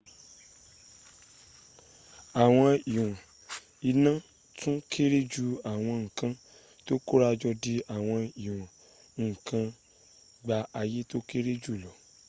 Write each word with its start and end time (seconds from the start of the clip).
àwọn 2.43 2.69
ìwọn 2.93 3.11
iná 3.89 4.13
tún 4.59 4.75
kéré 4.91 5.19
ju 5.31 5.45
àwọn 5.71 5.95
n´ 6.05 6.09
kan 6.17 6.31
tó 6.85 6.93
kórajọ 7.07 7.49
di 7.63 7.73
àwọn 7.95 8.19
ìwọn 8.45 8.63
nkan 9.25 9.65
tó 9.69 9.77
gba 10.43 10.57
àyè 10.81 10.99
tó 11.11 11.17
kéré 11.29 11.51
jùlọ 11.63 11.89